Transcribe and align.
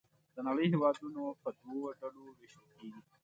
د 0.35 0.37
نړۍ 0.47 0.65
هېوادونه 0.73 1.21
په 1.41 1.49
دوه 1.59 1.89
ډلو 2.01 2.23
ویشل 2.39 2.65
کیږي. 2.79 3.01